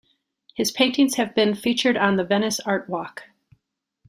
His 0.55 0.71
paintings 0.71 1.13
have 1.17 1.35
been 1.35 1.53
featured 1.53 1.95
on 1.95 2.15
The 2.15 2.23
Venice 2.23 2.59
Art 2.61 2.89
Walk. 2.89 3.25